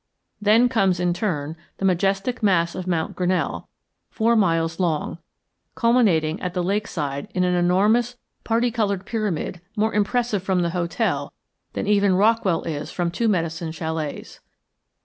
[0.41, 3.69] Then comes in turn the majestic mass of Mount Grinnell,
[4.09, 5.19] four miles long,
[5.75, 11.33] culminating at the lakeside in an enormous parti colored pyramid more impressive from the hotel
[11.73, 14.39] than even Rockwell is from Two Medicine chalets.